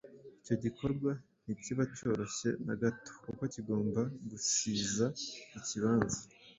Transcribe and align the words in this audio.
Icyo 0.39 0.55
gikorwa 0.63 1.11
ntikiba 1.43 1.83
cyoroshye 1.95 2.49
na 2.65 2.75
gato 2.81 3.11
kuko 3.23 3.43
kigomba 3.53 4.01
gusiza 4.29 5.05
ikibanza, 5.59 6.19